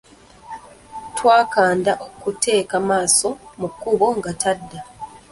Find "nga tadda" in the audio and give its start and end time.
4.17-4.79